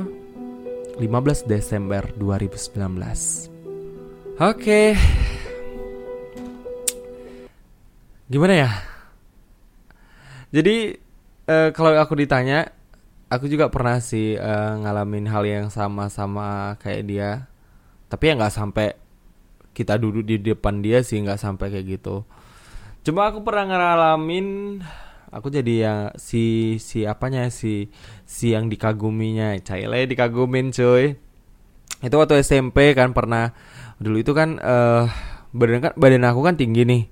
15 0.95 1.43
Desember 1.43 2.07
2019. 2.15 4.39
Oke. 4.39 4.95
Gimana 8.31 8.53
ya? 8.55 8.71
Jadi 10.55 10.95
uh, 11.51 11.75
kalau 11.75 11.91
aku 11.99 12.15
ditanya, 12.15 12.71
aku 13.27 13.51
juga 13.51 13.67
pernah 13.67 13.99
sih 13.99 14.39
uh, 14.39 14.79
ngalamin 14.79 15.27
hal 15.27 15.43
yang 15.43 15.67
sama 15.67 16.07
sama 16.07 16.79
kayak 16.79 17.03
dia. 17.07 17.50
Tapi 18.11 18.23
ya 18.27 18.33
nggak 18.35 18.51
sampai 18.51 18.99
kita 19.71 19.95
duduk 19.95 20.27
di 20.27 20.35
depan 20.35 20.83
dia 20.83 20.99
sih 20.99 21.23
nggak 21.23 21.39
sampai 21.39 21.71
kayak 21.71 21.87
gitu. 21.95 22.27
Cuma 23.07 23.31
aku 23.31 23.39
pernah 23.47 23.71
ngalamin 23.71 24.77
aku 25.31 25.47
jadi 25.47 25.73
ya 25.79 25.95
si 26.19 26.75
si 26.83 27.07
apanya 27.07 27.47
si 27.47 27.87
si 28.27 28.51
yang 28.51 28.67
dikaguminya. 28.67 29.55
Caile 29.63 30.11
dikagumin 30.11 30.75
cuy. 30.75 31.15
Itu 32.03 32.15
waktu 32.19 32.43
SMP 32.43 32.91
kan 32.91 33.15
pernah. 33.15 33.55
Dulu 34.03 34.19
itu 34.19 34.35
kan 34.35 34.59
uh, 34.59 35.07
badan 35.55 35.79
kan 35.79 35.93
badan 35.95 36.27
aku 36.27 36.43
kan 36.43 36.59
tinggi 36.59 36.83
nih. 36.83 37.03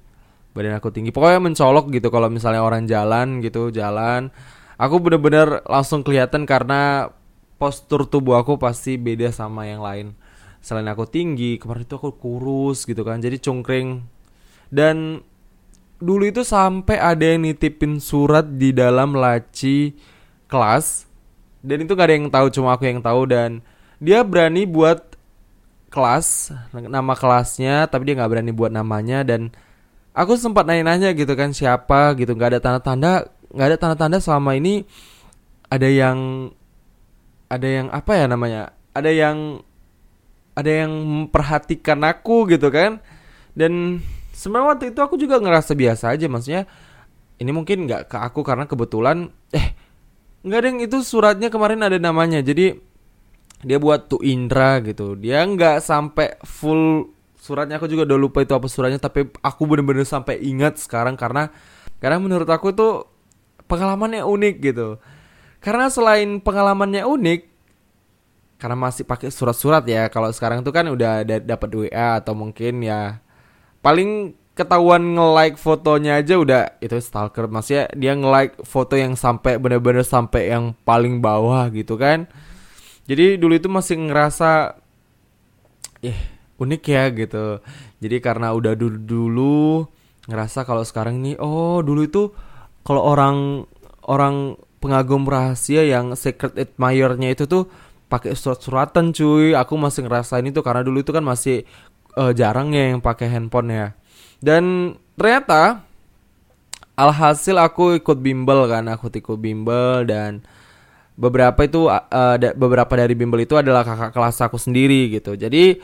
Badan 0.51 0.75
aku 0.75 0.91
tinggi. 0.91 1.15
Pokoknya 1.15 1.39
mencolok 1.39 1.95
gitu 1.95 2.11
kalau 2.11 2.27
misalnya 2.27 2.59
orang 2.59 2.83
jalan 2.91 3.39
gitu 3.39 3.71
jalan. 3.71 4.35
Aku 4.75 4.99
bener-bener 4.99 5.63
langsung 5.63 6.03
kelihatan 6.03 6.43
karena 6.43 7.11
postur 7.55 8.07
tubuh 8.07 8.35
aku 8.39 8.59
pasti 8.59 8.95
beda 8.95 9.31
sama 9.31 9.67
yang 9.67 9.83
lain 9.83 10.15
selain 10.59 10.87
aku 10.91 11.07
tinggi 11.07 11.55
kemarin 11.57 11.87
itu 11.87 11.95
aku 11.95 12.15
kurus 12.19 12.83
gitu 12.83 13.01
kan 13.07 13.23
jadi 13.23 13.39
cungkring 13.39 14.03
dan 14.69 15.23
dulu 15.99 16.27
itu 16.27 16.43
sampai 16.47 16.95
ada 16.99 17.23
yang 17.23 17.43
nitipin 17.43 17.99
surat 17.99 18.45
di 18.45 18.71
dalam 18.71 19.15
laci 19.15 19.95
kelas 20.47 21.09
dan 21.59 21.83
itu 21.83 21.91
gak 21.91 22.07
ada 22.07 22.15
yang 22.15 22.31
tahu 22.31 22.47
cuma 22.55 22.75
aku 22.75 22.87
yang 22.87 23.03
tahu 23.03 23.27
dan 23.27 23.59
dia 23.99 24.23
berani 24.23 24.63
buat 24.63 25.19
kelas 25.91 26.53
nama 26.71 27.13
kelasnya 27.17 27.89
tapi 27.89 28.07
dia 28.07 28.15
nggak 28.15 28.31
berani 28.31 28.53
buat 28.53 28.71
namanya 28.71 29.25
dan 29.25 29.51
aku 30.13 30.37
sempat 30.37 30.63
nanya-nanya 30.69 31.11
gitu 31.17 31.33
kan 31.33 31.51
siapa 31.51 32.13
gitu 32.15 32.37
nggak 32.37 32.55
ada 32.55 32.59
tanda-tanda 32.61 33.27
nggak 33.49 33.67
ada 33.73 33.77
tanda-tanda 33.77 34.17
selama 34.21 34.53
ini 34.55 34.85
ada 35.67 35.89
yang 35.89 36.49
ada 37.49 37.67
yang 37.67 37.87
apa 37.89 38.11
ya 38.13 38.25
namanya 38.29 38.71
ada 38.93 39.09
yang 39.09 39.65
ada 40.59 40.71
yang 40.85 40.91
memperhatikan 40.91 41.99
aku 42.03 42.51
gitu 42.51 42.67
kan. 42.69 42.99
Dan 43.55 44.03
sebenarnya 44.35 44.67
waktu 44.75 44.85
itu 44.91 44.99
aku 44.99 45.15
juga 45.15 45.39
ngerasa 45.39 45.73
biasa 45.75 46.15
aja 46.15 46.27
maksudnya 46.27 46.63
ini 47.39 47.51
mungkin 47.55 47.87
nggak 47.87 48.11
ke 48.11 48.17
aku 48.19 48.43
karena 48.43 48.67
kebetulan 48.67 49.31
eh 49.55 49.75
nggak 50.43 50.59
ada 50.59 50.67
yang 50.67 50.79
itu 50.83 50.97
suratnya 51.03 51.47
kemarin 51.47 51.83
ada 51.83 51.95
namanya. 51.95 52.43
Jadi 52.43 52.75
dia 53.59 53.77
buat 53.79 54.07
tuh 54.07 54.23
Indra 54.23 54.79
gitu. 54.83 55.15
Dia 55.19 55.43
nggak 55.43 55.83
sampai 55.83 56.39
full 56.43 57.11
suratnya 57.39 57.79
aku 57.79 57.87
juga 57.87 58.03
udah 58.05 58.19
lupa 58.19 58.43
itu 58.43 58.51
apa 58.51 58.67
suratnya 58.67 58.99
tapi 58.99 59.31
aku 59.41 59.63
bener-bener 59.65 60.05
sampai 60.05 60.37
ingat 60.43 60.77
sekarang 60.77 61.15
karena 61.17 61.49
karena 62.03 62.19
menurut 62.19 62.47
aku 62.47 62.75
tuh 62.75 63.07
pengalamannya 63.67 64.23
unik 64.23 64.55
gitu. 64.63 64.99
Karena 65.59 65.91
selain 65.91 66.39
pengalamannya 66.39 67.03
unik 67.03 67.48
karena 68.59 68.75
masih 68.75 69.07
pakai 69.07 69.31
surat-surat 69.31 69.81
ya. 69.87 70.11
Kalau 70.11 70.29
sekarang 70.35 70.61
tuh 70.61 70.75
kan 70.75 70.85
udah 70.91 71.23
dapat 71.23 71.69
WA 71.71 72.19
atau 72.19 72.35
mungkin 72.35 72.83
ya 72.83 73.23
paling 73.79 74.35
ketahuan 74.51 75.15
nge-like 75.15 75.55
fotonya 75.55 76.19
aja 76.19 76.35
udah 76.35 76.63
itu 76.83 76.99
stalker. 76.99 77.47
Maksudnya 77.47 77.87
dia 77.95 78.13
nge-like 78.19 78.59
foto 78.67 78.99
yang 78.99 79.15
sampai 79.15 79.55
bener-bener 79.55 80.03
sampai 80.03 80.51
yang 80.51 80.75
paling 80.83 81.23
bawah 81.23 81.71
gitu 81.71 81.95
kan. 81.95 82.27
Jadi 83.07 83.39
dulu 83.39 83.55
itu 83.55 83.71
masih 83.71 83.95
ngerasa 84.11 84.75
eh 86.03 86.19
unik 86.59 86.83
ya 86.83 87.03
gitu. 87.15 87.63
Jadi 88.03 88.17
karena 88.19 88.51
udah 88.51 88.75
dulu 88.75 88.99
dulu 88.99 89.63
ngerasa 90.27 90.67
kalau 90.67 90.83
sekarang 90.83 91.23
ini 91.23 91.39
oh 91.39 91.79
dulu 91.79 92.05
itu 92.05 92.23
kalau 92.83 93.01
orang 93.07 93.63
orang 94.05 94.59
pengagum 94.83 95.27
rahasia 95.27 95.83
yang 95.87 96.15
secret 96.15 96.55
admirer-nya 96.55 97.35
itu 97.35 97.47
tuh 97.47 97.71
pakai 98.09 98.33
surat-suratan 98.33 99.13
cuy. 99.13 99.53
Aku 99.53 99.77
masih 99.77 100.09
ngerasain 100.09 100.43
itu 100.43 100.59
karena 100.65 100.81
dulu 100.81 101.05
itu 101.05 101.13
kan 101.13 101.21
masih 101.21 101.63
uh, 102.17 102.33
jarang 102.33 102.73
ya 102.73 102.91
yang 102.91 102.99
pakai 102.99 103.29
handphone 103.29 103.69
ya. 103.69 103.87
Dan 104.41 104.95
ternyata 105.13 105.85
alhasil 106.97 107.55
aku 107.61 108.01
ikut 108.01 108.17
bimbel 108.19 108.65
kan. 108.65 108.89
Aku 108.89 109.13
ikut 109.13 109.37
bimbel 109.37 110.09
dan 110.09 110.41
beberapa 111.19 111.61
itu 111.67 111.87
uh, 111.87 112.35
beberapa 112.57 112.95
dari 112.97 113.13
bimbel 113.13 113.45
itu 113.45 113.53
adalah 113.55 113.85
kakak 113.85 114.11
kelas 114.11 114.41
aku 114.41 114.57
sendiri 114.57 115.13
gitu. 115.13 115.37
Jadi 115.37 115.77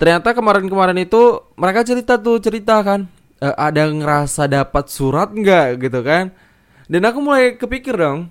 ternyata 0.00 0.32
kemarin-kemarin 0.32 0.96
itu 1.04 1.44
mereka 1.60 1.84
cerita 1.84 2.20
tuh 2.20 2.36
cerita 2.36 2.84
kan 2.84 3.08
e, 3.40 3.48
ada 3.48 3.88
ngerasa 3.88 4.44
dapat 4.44 4.92
surat 4.92 5.32
nggak 5.32 5.80
gitu 5.88 6.00
kan. 6.04 6.30
Dan 6.86 7.02
aku 7.02 7.18
mulai 7.18 7.58
kepikir 7.58 7.98
dong 7.98 8.30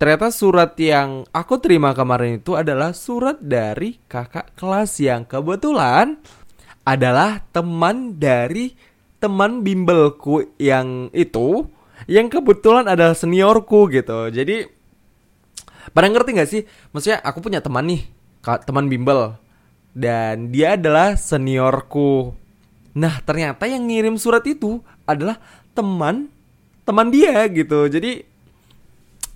ternyata 0.00 0.32
surat 0.32 0.72
yang 0.80 1.28
aku 1.28 1.60
terima 1.60 1.92
kemarin 1.92 2.40
itu 2.40 2.56
adalah 2.56 2.96
surat 2.96 3.36
dari 3.36 4.00
kakak 4.08 4.56
kelas 4.56 4.96
yang 4.96 5.28
kebetulan 5.28 6.16
adalah 6.88 7.44
teman 7.52 8.16
dari 8.16 8.72
teman 9.20 9.60
bimbelku 9.60 10.56
yang 10.56 11.12
itu 11.12 11.68
yang 12.08 12.32
kebetulan 12.32 12.88
adalah 12.88 13.12
seniorku 13.12 13.92
gitu 13.92 14.32
jadi 14.32 14.64
pada 15.92 16.08
ngerti 16.08 16.30
nggak 16.32 16.48
sih 16.48 16.64
maksudnya 16.96 17.20
aku 17.20 17.44
punya 17.44 17.60
teman 17.60 17.84
nih 17.84 18.08
teman 18.64 18.88
bimbel 18.88 19.36
dan 19.94 20.54
dia 20.54 20.78
adalah 20.78 21.18
seniorku. 21.18 22.34
Nah, 22.94 23.22
ternyata 23.22 23.66
yang 23.66 23.86
ngirim 23.86 24.16
surat 24.18 24.42
itu 24.46 24.82
adalah 25.06 25.38
teman 25.74 26.30
teman 26.86 27.10
dia 27.10 27.46
gitu. 27.50 27.86
Jadi 27.86 28.26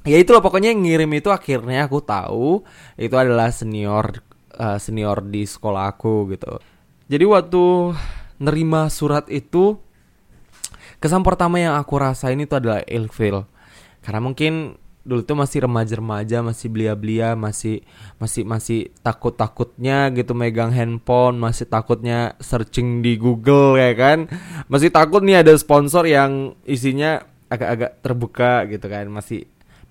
ya 0.04 0.16
itulah 0.20 0.44
pokoknya 0.44 0.76
yang 0.76 0.84
ngirim 0.84 1.10
itu 1.16 1.32
akhirnya 1.32 1.88
aku 1.88 1.98
tahu 2.04 2.62
itu 3.00 3.16
adalah 3.16 3.48
senior 3.50 4.20
uh, 4.56 4.78
senior 4.78 5.24
di 5.24 5.48
sekolah 5.48 5.96
aku 5.96 6.36
gitu. 6.36 6.60
Jadi 7.08 7.24
waktu 7.24 7.64
nerima 8.40 8.88
surat 8.92 9.28
itu 9.28 9.80
kesan 11.00 11.24
pertama 11.24 11.60
yang 11.60 11.74
aku 11.76 12.00
rasain 12.00 12.40
itu 12.40 12.54
adalah 12.56 12.80
ilfil. 12.84 13.44
Karena 14.04 14.20
mungkin 14.20 14.76
dulu 15.04 15.20
tuh 15.20 15.36
masih 15.36 15.68
remaja-remaja 15.68 16.40
masih 16.40 16.72
belia-belia 16.72 17.36
masih 17.36 17.84
masih 18.16 18.48
masih 18.48 18.80
takut-takutnya 19.04 20.08
gitu 20.16 20.32
megang 20.32 20.72
handphone 20.72 21.36
masih 21.36 21.68
takutnya 21.68 22.32
searching 22.40 23.04
di 23.04 23.20
Google 23.20 23.76
ya 23.76 23.92
kan 23.92 24.32
masih 24.64 24.88
takut 24.88 25.20
nih 25.20 25.44
ada 25.44 25.52
sponsor 25.60 26.08
yang 26.08 26.56
isinya 26.64 27.20
agak-agak 27.52 28.00
terbuka 28.00 28.64
gitu 28.72 28.86
kan 28.88 29.04
masih 29.12 29.44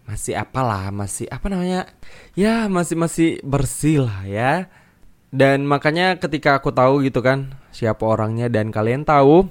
masih 0.03 0.36
apalah 0.36 0.91
masih 0.91 1.27
apa 1.31 1.48
namanya? 1.48 1.88
Ya 2.36 2.67
masih 2.67 2.95
masih 3.00 3.29
bersih 3.43 4.03
lah 4.07 4.24
ya. 4.27 4.51
Dan 5.33 5.65
makanya 5.65 6.22
ketika 6.22 6.62
aku 6.62 6.69
tahu 6.69 7.01
gitu 7.07 7.25
kan 7.25 7.57
siapa 7.74 8.05
orangnya 8.05 8.53
dan 8.53 8.69
kalian 8.69 9.01
tahu 9.01 9.50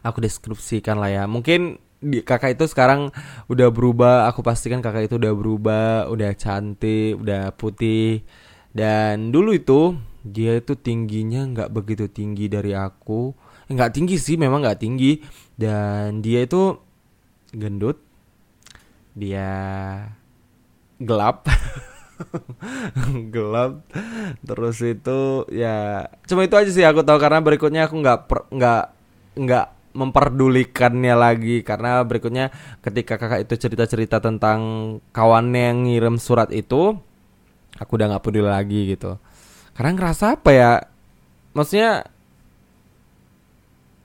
aku 0.00 0.18
deskripsikan 0.22 0.96
lah 0.96 1.10
ya. 1.12 1.24
Mungkin 1.28 1.80
kakak 2.24 2.60
itu 2.60 2.64
sekarang 2.68 3.12
udah 3.48 3.68
berubah 3.72 4.28
aku 4.28 4.44
pastikan 4.44 4.84
kakak 4.84 5.08
itu 5.08 5.16
udah 5.16 5.32
berubah 5.32 5.88
udah 6.12 6.30
cantik 6.36 7.16
udah 7.16 7.52
putih. 7.56 8.22
Dan 8.74 9.32
dulu 9.32 9.56
itu 9.56 9.96
dia 10.24 10.56
itu 10.56 10.76
tingginya 10.76 11.44
nggak 11.48 11.70
begitu 11.72 12.04
tinggi 12.08 12.48
dari 12.48 12.76
aku. 12.76 13.32
Eh, 13.68 13.72
nggak 13.72 13.92
tinggi 13.96 14.16
sih 14.20 14.36
memang 14.36 14.64
nggak 14.64 14.80
tinggi. 14.80 15.20
Dan 15.56 16.20
dia 16.20 16.44
itu 16.44 16.76
gendut 17.54 18.03
dia 19.14 19.50
gelap. 20.98 21.46
Gelap. 23.34 23.82
Terus 24.46 24.78
itu 24.86 25.46
ya 25.50 26.06
cuma 26.30 26.46
itu 26.46 26.54
aja 26.54 26.70
sih 26.70 26.86
aku 26.86 27.02
tahu 27.02 27.18
karena 27.18 27.42
berikutnya 27.42 27.90
aku 27.90 27.98
nggak 27.98 28.18
nggak 28.54 28.84
nggak 29.34 29.66
memperdulikannya 29.94 31.14
lagi. 31.14 31.66
Karena 31.66 32.02
berikutnya 32.06 32.54
ketika 32.82 33.18
kakak 33.18 33.50
itu 33.50 33.54
cerita-cerita 33.58 34.22
tentang 34.22 34.58
kawannya 35.10 35.62
yang 35.74 35.78
ngirim 35.86 36.16
surat 36.22 36.54
itu 36.54 36.94
aku 37.78 37.90
udah 37.98 38.14
nggak 38.14 38.24
peduli 38.24 38.46
lagi 38.46 38.94
gitu. 38.94 39.18
Karena 39.74 39.90
ngerasa 39.98 40.38
apa 40.38 40.50
ya? 40.54 40.72
Maksudnya 41.54 42.13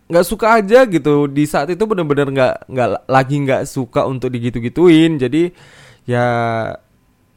nggak 0.09 0.25
suka 0.25 0.57
aja 0.59 0.83
gitu. 0.89 1.29
Di 1.29 1.45
saat 1.45 1.69
itu 1.69 1.85
bener-bener 1.85 2.27
nggak 2.33 2.55
nggak 2.65 2.89
lagi 3.05 3.35
nggak 3.45 3.63
suka 3.69 4.09
untuk 4.09 4.33
digitu-gituin. 4.33 5.21
Jadi 5.21 5.53
ya 6.09 6.25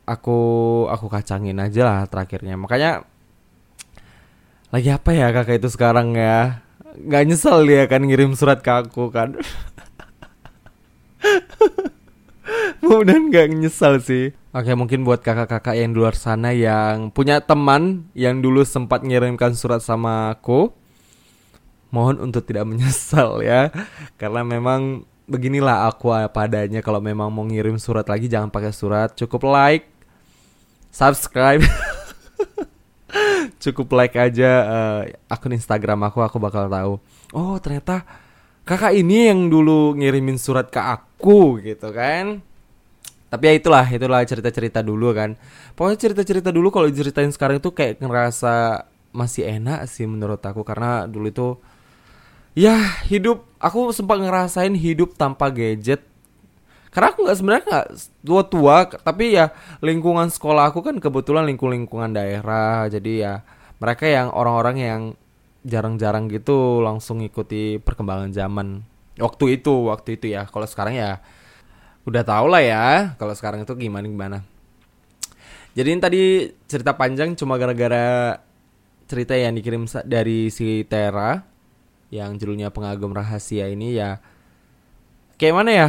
aku 0.09 0.41
aku 0.88 1.07
kacangin 1.12 1.61
aja 1.61 1.85
lah 1.85 2.00
terakhirnya. 2.09 2.57
Makanya 2.57 3.05
lagi 4.73 4.88
apa 4.88 5.12
ya 5.12 5.29
kakak 5.37 5.61
itu 5.61 5.69
sekarang 5.69 6.17
ya? 6.17 6.64
Nggak 6.97 7.23
nyesel 7.29 7.69
dia 7.69 7.85
kan 7.88 8.02
ngirim 8.09 8.33
surat 8.33 8.64
ke 8.64 8.73
aku 8.73 9.12
kan. 9.12 9.37
Mudah 12.83 13.17
nggak 13.21 13.52
nyesel 13.52 14.00
sih. 14.00 14.33
Oke 14.52 14.73
mungkin 14.76 15.05
buat 15.05 15.25
kakak-kakak 15.25 15.76
yang 15.76 15.97
di 15.97 15.99
luar 16.00 16.12
sana 16.12 16.52
yang 16.52 17.09
punya 17.09 17.41
teman 17.41 18.05
yang 18.12 18.45
dulu 18.45 18.69
sempat 18.69 19.00
ngirimkan 19.00 19.57
surat 19.57 19.81
sama 19.81 20.29
aku 20.29 20.82
mohon 21.93 22.17
untuk 22.19 22.49
tidak 22.49 22.65
menyesal 22.65 23.45
ya. 23.45 23.69
Karena 24.17 24.41
memang 24.43 25.05
beginilah 25.29 25.87
aku 25.87 26.11
apa 26.11 26.49
adanya 26.49 26.83
kalau 26.83 26.99
memang 26.99 27.31
mau 27.31 27.47
ngirim 27.47 27.79
surat 27.79 28.09
lagi 28.09 28.27
jangan 28.27 28.49
pakai 28.49 28.73
surat. 28.73 29.13
Cukup 29.15 29.47
like 29.47 29.87
subscribe. 30.89 31.63
Cukup 33.63 33.93
like 33.95 34.17
aja 34.17 34.51
uh, 34.67 35.01
akun 35.29 35.55
Instagram 35.55 36.09
aku 36.09 36.25
aku 36.25 36.41
bakal 36.41 36.67
tahu. 36.67 36.99
Oh 37.37 37.61
ternyata 37.61 38.03
kakak 38.65 38.97
ini 38.97 39.31
yang 39.31 39.53
dulu 39.53 39.95
ngirimin 39.95 40.41
surat 40.41 40.73
ke 40.73 40.81
aku 40.81 41.61
gitu 41.61 41.93
kan? 41.93 42.41
Tapi 43.33 43.49
ya 43.49 43.53
itulah 43.57 43.87
itulah 43.89 44.21
cerita-cerita 44.25 44.85
dulu 44.85 45.13
kan. 45.17 45.37
Pokoknya 45.73 45.99
cerita-cerita 46.01 46.53
dulu 46.53 46.69
kalau 46.69 46.89
diceritain 46.89 47.33
sekarang 47.33 47.65
itu 47.65 47.73
kayak 47.73 48.01
ngerasa 48.01 48.85
masih 49.13 49.49
enak 49.49 49.89
sih 49.89 50.05
menurut 50.05 50.41
aku. 50.45 50.61
Karena 50.69 51.09
dulu 51.09 51.27
itu 51.33 51.49
ya 52.53 52.77
hidup. 53.09 53.45
Aku 53.63 53.95
sempat 53.95 54.19
ngerasain 54.19 54.75
hidup 54.75 55.15
tanpa 55.15 55.49
gadget. 55.53 56.03
Karena 56.93 57.09
aku 57.15 57.25
nggak 57.25 57.39
sebenarnya 57.39 57.65
nggak 57.65 57.89
tua 58.21 58.43
tua 58.45 58.77
tapi 58.85 59.33
ya 59.33 59.49
lingkungan 59.81 60.29
sekolah 60.29 60.69
aku 60.69 60.85
kan 60.85 61.01
kebetulan 61.01 61.49
lingkung 61.49 61.73
lingkungan 61.73 62.13
daerah. 62.13 62.85
Jadi 62.91 63.25
ya 63.25 63.41
mereka 63.81 64.05
yang 64.11 64.29
orang-orang 64.35 64.77
yang 64.77 65.03
jarang-jarang 65.63 66.29
gitu 66.29 66.83
langsung 66.83 67.23
ngikuti 67.23 67.81
perkembangan 67.81 68.35
zaman. 68.35 68.83
Waktu 69.17 69.63
itu 69.63 69.89
waktu 69.89 70.21
itu 70.21 70.35
ya. 70.35 70.45
Kalau 70.51 70.67
sekarang 70.69 70.99
ya 70.99 71.23
udah 72.03 72.23
tau 72.27 72.51
lah 72.51 72.63
ya 72.63 73.15
kalau 73.15 73.33
sekarang 73.33 73.63
itu 73.63 73.73
gimana 73.79 74.05
gimana. 74.11 74.39
Jadi 75.73 75.89
ini 75.89 76.01
tadi 76.03 76.23
cerita 76.69 76.93
panjang 76.93 77.33
cuma 77.39 77.57
gara-gara 77.57 78.37
cerita 79.09 79.33
yang 79.33 79.57
dikirim 79.57 79.89
dari 80.05 80.53
si 80.53 80.85
Tera 80.85 81.52
yang 82.12 82.37
judulnya 82.37 82.69
pengagum 82.69 83.16
rahasia 83.16 83.73
ini 83.73 83.97
ya 83.97 84.21
kayak 85.42 85.59
mana 85.59 85.71
ya? 85.75 85.88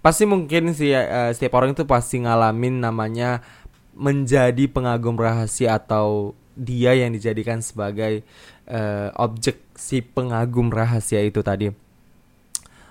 Pasti 0.00 0.24
mungkin 0.24 0.72
si 0.72 0.96
uh, 0.96 1.28
setiap 1.34 1.60
orang 1.60 1.76
itu 1.76 1.84
pasti 1.84 2.24
ngalamin 2.24 2.80
namanya 2.80 3.44
menjadi 3.92 4.64
pengagum 4.64 5.20
rahasia 5.20 5.76
atau 5.76 6.32
dia 6.56 6.96
yang 6.96 7.12
dijadikan 7.12 7.60
sebagai 7.60 8.24
uh, 8.64 9.12
objek 9.20 9.60
si 9.76 10.00
pengagum 10.00 10.72
rahasia 10.72 11.20
itu 11.20 11.44
tadi. 11.44 11.68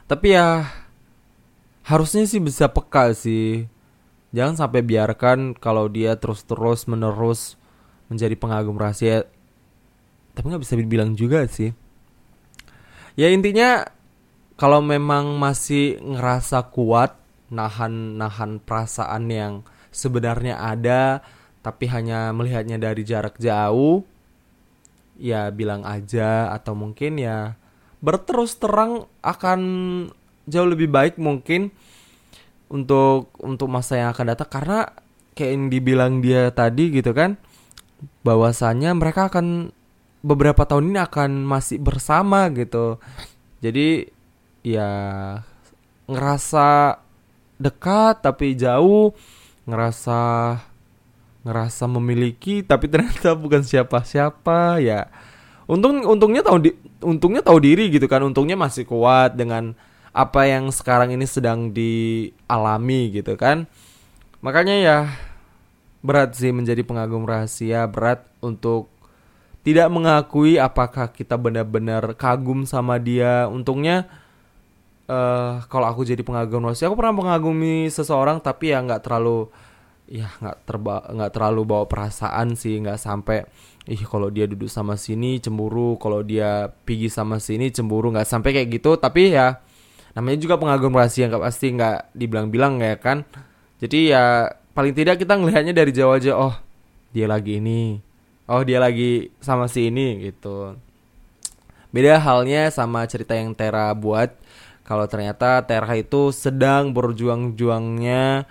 Tapi 0.05 0.27
ya 0.38 0.69
harusnya 1.81 2.29
sih 2.29 2.38
bisa 2.38 2.69
peka 2.69 3.13
sih. 3.18 3.66
Jangan 4.33 4.66
sampai 4.66 4.85
biarkan 4.85 5.57
kalau 5.57 5.89
dia 5.89 6.18
terus-terus 6.18 6.85
menerus 6.85 7.57
menjadi 8.09 8.37
pengagum 8.37 8.77
rahasia. 8.77 9.25
Tapi 10.33 10.46
nggak 10.46 10.61
bisa 10.66 10.77
dibilang 10.77 11.13
juga 11.13 11.46
sih 11.50 11.74
ya 13.20 13.30
intinya 13.30 13.86
kalau 14.58 14.80
memang 14.80 15.38
masih 15.38 16.00
ngerasa 16.02 16.70
kuat 16.70 17.18
nahan 17.54 18.18
nahan 18.18 18.62
perasaan 18.62 19.30
yang 19.30 19.54
sebenarnya 19.94 20.58
ada 20.58 21.22
tapi 21.62 21.88
hanya 21.88 22.34
melihatnya 22.34 22.82
dari 22.82 23.06
jarak 23.06 23.38
jauh 23.38 24.04
ya 25.18 25.54
bilang 25.54 25.86
aja 25.86 26.50
atau 26.52 26.74
mungkin 26.74 27.22
ya 27.22 27.56
berterus 28.04 28.60
terang 28.60 29.08
akan 29.24 29.62
jauh 30.44 30.68
lebih 30.68 30.92
baik 30.92 31.16
mungkin 31.16 31.72
untuk 32.68 33.32
untuk 33.40 33.70
masa 33.72 34.02
yang 34.02 34.10
akan 34.12 34.36
datang. 34.36 34.50
Karena 34.52 34.80
kayak 35.38 35.52
yang 35.56 35.66
dibilang 35.72 36.14
dia 36.20 36.52
tadi 36.52 36.92
gitu 36.92 37.16
kan 37.16 37.40
bahwasanya 38.28 38.92
mereka 38.92 39.32
akan 39.32 39.72
beberapa 40.24 40.64
tahun 40.64 40.96
ini 40.96 41.00
akan 41.03 41.44
masih 41.44 41.83
bersama 41.83 42.48
gitu. 42.55 42.98
Jadi 43.59 44.07
ya 44.64 44.90
ngerasa 46.07 46.98
dekat 47.59 48.24
tapi 48.24 48.55
jauh, 48.55 49.12
ngerasa 49.68 50.20
ngerasa 51.44 51.83
memiliki 51.92 52.64
tapi 52.64 52.88
ternyata 52.88 53.36
bukan 53.44 53.62
siapa-siapa 53.62 54.79
ya. 54.79 55.12
Untung 55.68 56.03
untungnya 56.07 56.44
tahu 56.44 56.57
di, 56.59 56.72
untungnya 57.03 57.44
tahu 57.44 57.59
diri 57.59 57.92
gitu 57.92 58.07
kan. 58.07 58.24
Untungnya 58.24 58.55
masih 58.55 58.88
kuat 58.88 59.36
dengan 59.36 59.75
apa 60.16 60.48
yang 60.48 60.72
sekarang 60.72 61.12
ini 61.12 61.27
sedang 61.27 61.75
dialami 61.75 63.12
gitu 63.12 63.36
kan. 63.36 63.68
Makanya 64.40 64.75
ya 64.79 64.98
berat 66.03 66.36
sih 66.36 66.51
menjadi 66.51 66.83
pengagum 66.83 67.24
rahasia, 67.24 67.88
berat 67.88 68.27
untuk 68.44 68.93
tidak 69.64 69.88
mengakui 69.88 70.60
apakah 70.60 71.16
kita 71.16 71.40
benar-benar 71.40 72.20
kagum 72.20 72.68
sama 72.68 73.00
dia. 73.00 73.48
Untungnya 73.48 74.12
uh, 75.08 75.64
kalau 75.72 75.88
aku 75.88 76.04
jadi 76.04 76.20
pengagum 76.20 76.68
Rossi, 76.68 76.84
aku 76.84 77.00
pernah 77.00 77.16
mengagumi 77.16 77.88
seseorang 77.88 78.44
tapi 78.44 78.76
ya 78.76 78.84
nggak 78.84 79.02
terlalu 79.08 79.48
ya 80.04 80.28
nggak 80.44 80.68
terba 80.68 81.08
nggak 81.08 81.32
terlalu 81.32 81.62
bawa 81.64 81.86
perasaan 81.88 82.60
sih. 82.60 82.76
Nggak 82.84 83.00
sampai 83.00 83.48
ih 83.88 84.04
kalau 84.04 84.28
dia 84.28 84.48
duduk 84.52 84.68
sama 84.68 85.00
sini 85.00 85.40
cemburu 85.40 85.96
kalau 85.96 86.20
dia 86.28 86.68
pergi 86.68 87.08
sama 87.08 87.40
sini 87.40 87.72
cemburu. 87.72 88.12
Nggak 88.12 88.28
sampai 88.28 88.52
kayak 88.52 88.68
gitu. 88.84 89.00
Tapi 89.00 89.32
ya 89.32 89.64
namanya 90.12 90.44
juga 90.44 90.60
pengagum 90.60 90.92
rahasia 90.92 91.32
nggak 91.32 91.44
pasti 91.44 91.72
nggak 91.72 92.12
dibilang-bilang 92.12 92.84
ya 92.84 93.00
kan. 93.00 93.24
Jadi 93.80 94.12
ya 94.12 94.52
paling 94.76 94.92
tidak 94.92 95.24
kita 95.24 95.40
ngelihatnya 95.40 95.72
dari 95.72 95.92
jauh 95.96 96.12
aja 96.12 96.36
oh 96.36 96.54
dia 97.14 97.30
lagi 97.30 97.62
ini 97.62 98.13
oh 98.48 98.62
dia 98.64 98.79
lagi 98.79 99.32
sama 99.40 99.68
si 99.72 99.88
ini 99.88 100.32
gitu. 100.32 100.75
Beda 101.94 102.18
halnya 102.18 102.74
sama 102.74 103.06
cerita 103.06 103.38
yang 103.38 103.53
Tera 103.53 103.94
buat 103.94 104.34
kalau 104.84 105.06
ternyata 105.08 105.64
Tera 105.64 105.94
itu 105.96 106.34
sedang 106.34 106.92
berjuang-juangnya 106.92 108.50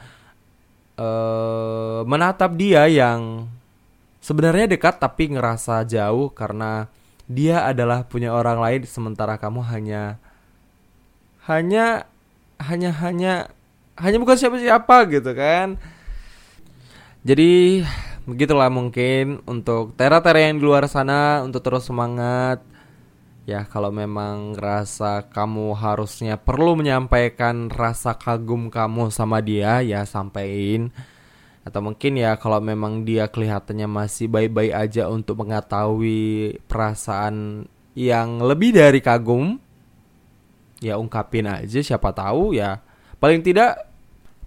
uh, 0.96 2.00
menatap 2.06 2.56
dia 2.56 2.88
yang 2.88 3.50
sebenarnya 4.22 4.70
dekat 4.70 5.02
tapi 5.02 5.34
ngerasa 5.34 5.82
jauh 5.84 6.30
karena 6.32 6.86
dia 7.26 7.66
adalah 7.66 8.06
punya 8.06 8.30
orang 8.30 8.62
lain 8.62 8.82
sementara 8.86 9.36
kamu 9.36 9.60
hanya 9.66 10.22
hanya 11.50 12.06
hanya 12.62 12.90
hanya 13.02 13.32
hanya 13.98 14.16
bukan 14.22 14.38
siapa-siapa 14.38 14.96
gitu 15.10 15.34
kan. 15.34 15.76
Jadi 17.22 17.82
begitulah 18.22 18.70
mungkin 18.70 19.42
untuk 19.50 19.98
tera-tera 19.98 20.38
yang 20.38 20.58
di 20.58 20.64
luar 20.64 20.86
sana 20.86 21.42
untuk 21.42 21.62
terus 21.62 21.86
semangat. 21.86 22.62
Ya 23.42 23.66
kalau 23.66 23.90
memang 23.90 24.54
rasa 24.54 25.26
kamu 25.26 25.74
harusnya 25.74 26.38
perlu 26.38 26.78
menyampaikan 26.78 27.66
rasa 27.66 28.14
kagum 28.14 28.70
kamu 28.70 29.10
sama 29.10 29.42
dia 29.42 29.82
ya 29.82 30.06
sampaikan. 30.06 30.94
Atau 31.62 31.82
mungkin 31.82 32.18
ya 32.18 32.38
kalau 32.38 32.62
memang 32.62 33.02
dia 33.02 33.26
kelihatannya 33.26 33.86
masih 33.90 34.30
baik-baik 34.30 34.74
aja 34.74 35.10
untuk 35.10 35.42
mengetahui 35.42 36.58
perasaan 36.70 37.66
yang 37.94 38.42
lebih 38.42 38.74
dari 38.74 38.98
kagum 39.02 39.58
ya 40.82 40.98
ungkapin 40.98 41.46
aja 41.50 41.78
siapa 41.82 42.14
tahu 42.14 42.54
ya. 42.54 42.82
Paling 43.18 43.42
tidak 43.42 43.91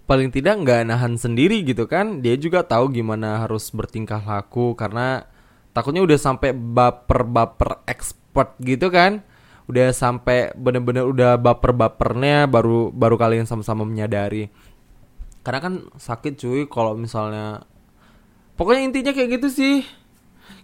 paling 0.06 0.30
tidak 0.30 0.62
nggak 0.62 0.86
nahan 0.86 1.18
sendiri 1.18 1.66
gitu 1.66 1.90
kan. 1.90 2.22
Dia 2.22 2.38
juga 2.38 2.62
tahu 2.62 2.94
gimana 2.94 3.42
harus 3.42 3.68
bertingkah 3.74 4.22
laku 4.22 4.78
karena 4.78 5.26
takutnya 5.74 6.00
udah 6.06 6.18
sampai 6.18 6.54
baper-baper 6.54 7.82
expert 7.90 8.54
gitu 8.62 8.88
kan. 8.88 9.20
Udah 9.66 9.90
sampai 9.90 10.54
bener-bener 10.54 11.04
udah 11.10 11.34
baper-bapernya 11.36 12.46
baru 12.46 12.94
baru 12.94 13.18
kalian 13.18 13.50
sama-sama 13.50 13.82
menyadari. 13.82 14.48
Karena 15.42 15.60
kan 15.62 15.74
sakit 15.98 16.38
cuy 16.38 16.62
kalau 16.70 16.94
misalnya 16.94 17.66
pokoknya 18.54 18.82
intinya 18.86 19.12
kayak 19.12 19.42
gitu 19.42 19.50
sih. 19.50 19.76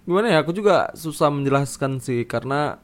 Gimana 0.06 0.34
ya 0.34 0.42
aku 0.42 0.54
juga 0.54 0.94
susah 0.94 1.30
menjelaskan 1.30 1.98
sih 1.98 2.26
karena 2.26 2.78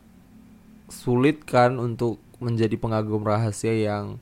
sulit 0.90 1.46
kan 1.46 1.78
untuk 1.78 2.18
menjadi 2.38 2.74
pengagum 2.78 3.22
rahasia 3.22 3.74
yang 3.74 4.18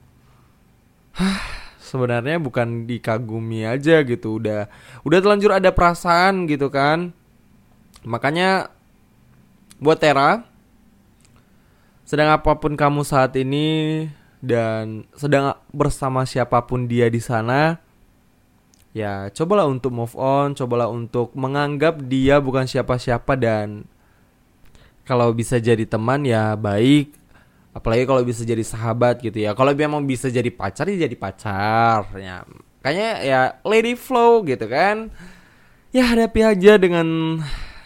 sebenarnya 1.87 2.43
bukan 2.43 2.91
dikagumi 2.91 3.63
aja 3.63 4.03
gitu. 4.03 4.43
Udah 4.43 4.67
udah 5.07 5.19
terlanjur 5.23 5.55
ada 5.55 5.71
perasaan 5.71 6.51
gitu 6.51 6.67
kan. 6.69 7.15
Makanya 8.03 8.75
buat 9.79 10.03
Tera 10.03 10.43
sedang 12.07 12.31
apa 12.31 12.55
pun 12.59 12.79
kamu 12.79 13.03
saat 13.03 13.35
ini 13.35 14.07
dan 14.39 15.11
sedang 15.19 15.59
bersama 15.75 16.23
siapa 16.23 16.63
pun 16.63 16.87
dia 16.87 17.11
di 17.11 17.19
sana 17.19 17.83
ya 18.95 19.27
cobalah 19.35 19.67
untuk 19.67 19.91
move 19.91 20.15
on 20.15 20.55
cobalah 20.55 20.87
untuk 20.87 21.35
menganggap 21.35 21.99
dia 22.07 22.39
bukan 22.39 22.65
siapa-siapa 22.65 23.35
dan 23.35 23.85
kalau 25.03 25.35
bisa 25.35 25.59
jadi 25.59 25.83
teman 25.83 26.23
ya 26.23 26.55
baik 26.55 27.11
apalagi 27.77 28.09
kalau 28.09 28.25
bisa 28.25 28.41
jadi 28.41 28.65
sahabat 28.65 29.21
gitu 29.21 29.37
ya. 29.45 29.53
Kalau 29.53 29.77
memang 29.77 30.09
bisa 30.09 30.33
jadi 30.33 30.49
pacar 30.49 30.89
ya 30.89 31.05
jadi 31.05 31.17
pacar 31.21 32.09
ya. 32.17 32.49
Kayaknya 32.81 33.11
ya 33.21 33.41
lady 33.69 33.93
flow 33.93 34.41
gitu 34.49 34.65
kan. 34.65 35.13
Ya 35.93 36.09
hadapi 36.09 36.41
aja 36.41 36.81
dengan 36.81 37.39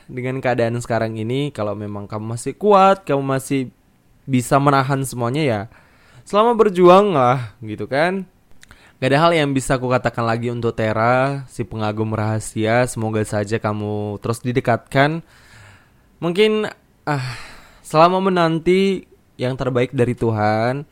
dengan 0.07 0.38
keadaan 0.38 0.79
sekarang 0.79 1.18
ini. 1.18 1.50
Kalau 1.50 1.74
memang 1.74 2.07
kamu 2.07 2.38
masih 2.38 2.55
kuat 2.55 3.03
kamu 3.03 3.18
masih 3.26 3.74
bisa 4.31 4.62
menahan 4.62 5.03
semuanya 5.03 5.42
ya. 5.42 5.61
Selama 6.22 6.55
berjuang 6.55 7.11
lah 7.11 7.59
gitu 7.59 7.90
kan. 7.90 8.31
Gak 9.00 9.16
ada 9.16 9.18
hal 9.26 9.33
yang 9.33 9.50
bisa 9.57 9.81
aku 9.81 9.88
katakan 9.88 10.29
lagi 10.29 10.53
untuk 10.53 10.76
Tera, 10.76 11.48
si 11.48 11.64
pengagum 11.64 12.12
rahasia. 12.12 12.85
Semoga 12.85 13.24
saja 13.24 13.57
kamu 13.57 14.20
terus 14.20 14.44
didekatkan. 14.44 15.24
Mungkin 16.20 16.68
ah 17.09 17.26
selama 17.81 18.20
menanti 18.20 19.10
yang 19.40 19.57
terbaik 19.57 19.96
dari 19.96 20.12
Tuhan, 20.12 20.85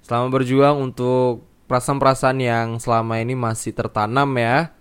selama 0.00 0.32
berjuang 0.32 0.80
untuk 0.80 1.44
perasaan-perasaan 1.68 2.38
yang 2.40 2.66
selama 2.80 3.20
ini 3.20 3.36
masih 3.36 3.76
tertanam 3.76 4.32
ya. 4.40 4.72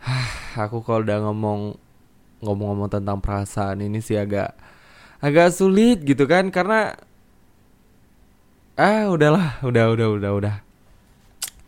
aku 0.64 0.80
kalau 0.80 1.04
udah 1.04 1.20
ngomong 1.28 1.76
ngomong-ngomong 2.40 2.88
tentang 2.88 3.20
perasaan 3.20 3.84
ini 3.84 4.00
sih 4.00 4.16
agak 4.16 4.52
agak 5.20 5.52
sulit 5.52 6.04
gitu 6.04 6.28
kan 6.28 6.52
karena 6.52 6.92
ah 8.76 9.08
udahlah 9.08 9.60
udah 9.60 9.84
udah 9.92 10.06
udah 10.16 10.30
udah. 10.32 10.56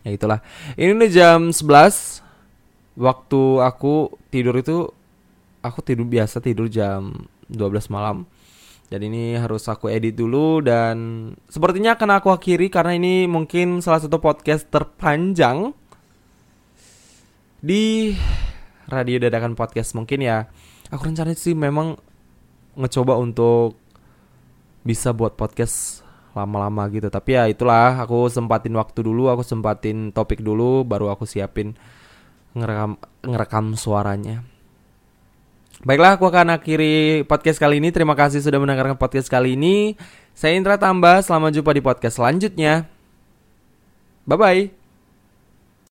Ya 0.01 0.09
itulah. 0.15 0.39
Ini 0.73 0.97
udah 0.97 1.09
jam 1.13 1.39
11 1.53 2.25
waktu 2.97 3.41
aku 3.61 4.17
tidur 4.33 4.57
itu 4.57 4.89
aku 5.61 5.79
tidur 5.85 6.09
biasa 6.09 6.41
tidur 6.41 6.65
jam 6.65 7.29
12 7.49 7.93
malam 7.93 8.25
dan 8.87 9.03
ini 9.03 9.35
harus 9.35 9.67
aku 9.67 9.91
edit 9.91 10.15
dulu 10.15 10.63
dan 10.63 11.29
sepertinya 11.51 11.99
akan 11.99 12.23
aku 12.23 12.31
akhiri 12.31 12.71
karena 12.71 12.95
ini 12.95 13.27
mungkin 13.27 13.83
salah 13.83 13.99
satu 13.99 14.23
podcast 14.23 14.63
terpanjang 14.71 15.75
di 17.59 18.15
radio 18.87 19.19
dadakan 19.19 19.59
podcast 19.59 19.91
mungkin 19.91 20.23
ya. 20.23 20.47
Aku 20.87 21.03
rencana 21.03 21.35
sih 21.35 21.51
memang 21.51 21.99
ngecoba 22.79 23.19
untuk 23.19 23.75
bisa 24.87 25.11
buat 25.11 25.35
podcast 25.35 26.07
lama-lama 26.31 26.87
gitu. 26.87 27.11
Tapi 27.11 27.35
ya 27.35 27.43
itulah 27.51 27.99
aku 27.99 28.31
sempatin 28.31 28.71
waktu 28.79 29.03
dulu 29.03 29.27
aku 29.27 29.43
sempatin 29.43 30.15
topik 30.15 30.39
dulu 30.39 30.87
baru 30.87 31.11
aku 31.11 31.27
siapin 31.27 31.75
ngerekam 32.55 32.95
ngerekam 33.27 33.75
suaranya 33.75 34.47
Baiklah, 35.85 36.17
aku 36.17 36.25
akan 36.25 36.57
akhiri 36.57 37.21
podcast 37.29 37.61
kali 37.61 37.77
ini. 37.77 37.93
Terima 37.93 38.17
kasih 38.17 38.41
sudah 38.41 38.57
mendengarkan 38.57 38.97
podcast 38.97 39.29
kali 39.29 39.53
ini. 39.53 39.93
Saya 40.33 40.57
Indra 40.57 40.77
Tambah, 40.81 41.21
selamat 41.21 41.53
jumpa 41.53 41.71
di 41.73 41.81
podcast 41.85 42.17
selanjutnya. 42.17 42.89
Bye-bye. 44.25 44.86